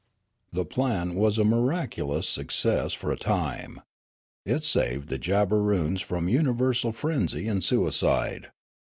[0.51, 3.81] The plan was a miraculous success for a time.
[4.47, 8.47] It saved the Jabberoons from universal frenzy and suicide.